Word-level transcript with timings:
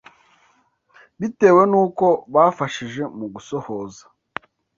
bitewe 1.19 1.61
n’uko 1.71 2.05
bafashije 2.33 3.03
mu 3.17 3.25
gusohoza 3.33 4.03